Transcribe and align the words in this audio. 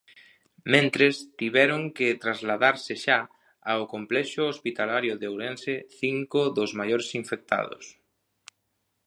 Mentres, 0.73 1.15
tiveron 1.41 1.81
que 1.97 2.19
trasladarse 2.23 2.93
xa 3.05 3.19
ao 3.71 3.81
Complexo 3.93 4.41
Hospitalario 4.53 5.13
de 5.17 5.27
Ourense 5.31 5.73
cinco 6.01 6.39
dos 6.57 6.69
maiores 6.79 7.09
infectados. 7.21 7.85